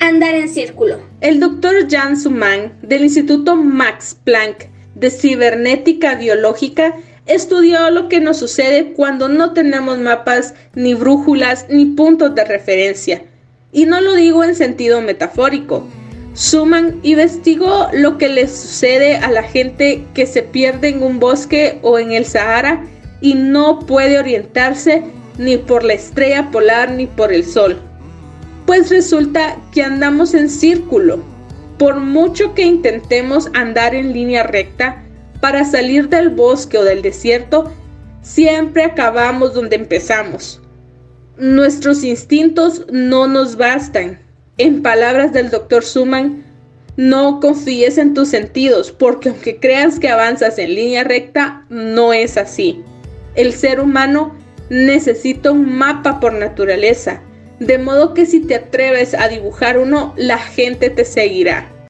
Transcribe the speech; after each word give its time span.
Andar 0.00 0.34
en 0.34 0.48
círculo. 0.48 1.00
El 1.20 1.40
doctor 1.40 1.74
Jan 1.90 2.16
Suman 2.16 2.72
del 2.82 3.02
Instituto 3.02 3.56
Max 3.56 4.16
Planck 4.22 4.66
de 4.94 5.10
Cibernética 5.10 6.14
Biológica 6.14 6.94
estudió 7.26 7.90
lo 7.90 8.08
que 8.08 8.20
nos 8.20 8.38
sucede 8.38 8.92
cuando 8.92 9.28
no 9.28 9.52
tenemos 9.52 9.98
mapas, 9.98 10.54
ni 10.74 10.94
brújulas, 10.94 11.66
ni 11.68 11.86
puntos 11.86 12.34
de 12.34 12.44
referencia. 12.44 13.22
Y 13.72 13.86
no 13.86 14.00
lo 14.00 14.14
digo 14.14 14.44
en 14.44 14.54
sentido 14.54 15.00
metafórico. 15.00 15.86
Suman 16.32 17.00
investigó 17.02 17.88
lo 17.92 18.18
que 18.18 18.28
le 18.28 18.46
sucede 18.46 19.16
a 19.16 19.30
la 19.32 19.42
gente 19.42 20.04
que 20.14 20.26
se 20.26 20.42
pierde 20.42 20.88
en 20.88 21.02
un 21.02 21.18
bosque 21.18 21.80
o 21.82 21.98
en 21.98 22.12
el 22.12 22.24
Sahara 22.24 22.84
y 23.20 23.34
no 23.34 23.80
puede 23.80 24.18
orientarse 24.20 25.02
ni 25.38 25.56
por 25.56 25.82
la 25.82 25.94
estrella 25.94 26.50
polar 26.52 26.92
ni 26.92 27.06
por 27.06 27.32
el 27.32 27.44
sol. 27.44 27.82
Pues 28.68 28.90
resulta 28.90 29.56
que 29.72 29.82
andamos 29.82 30.34
en 30.34 30.50
círculo. 30.50 31.20
Por 31.78 32.00
mucho 32.00 32.52
que 32.52 32.66
intentemos 32.66 33.48
andar 33.54 33.94
en 33.94 34.12
línea 34.12 34.42
recta, 34.42 35.02
para 35.40 35.64
salir 35.64 36.10
del 36.10 36.28
bosque 36.28 36.76
o 36.76 36.84
del 36.84 37.00
desierto, 37.00 37.72
siempre 38.20 38.84
acabamos 38.84 39.54
donde 39.54 39.76
empezamos. 39.76 40.60
Nuestros 41.38 42.04
instintos 42.04 42.84
no 42.92 43.26
nos 43.26 43.56
bastan. 43.56 44.20
En 44.58 44.82
palabras 44.82 45.32
del 45.32 45.48
doctor 45.48 45.82
Suman, 45.82 46.44
no 46.98 47.40
confíes 47.40 47.96
en 47.96 48.12
tus 48.12 48.28
sentidos, 48.28 48.92
porque 48.92 49.30
aunque 49.30 49.58
creas 49.58 49.98
que 49.98 50.10
avanzas 50.10 50.58
en 50.58 50.74
línea 50.74 51.04
recta, 51.04 51.64
no 51.70 52.12
es 52.12 52.36
así. 52.36 52.82
El 53.34 53.54
ser 53.54 53.80
humano 53.80 54.34
necesita 54.68 55.52
un 55.52 55.74
mapa 55.74 56.20
por 56.20 56.34
naturaleza 56.34 57.22
de 57.58 57.78
modo 57.78 58.14
que 58.14 58.26
si 58.26 58.40
te 58.40 58.54
atreves 58.54 59.14
a 59.14 59.28
dibujar 59.28 59.78
uno, 59.78 60.14
la 60.16 60.38
gente 60.38 60.90
te 60.90 61.04
seguirá. 61.04 61.70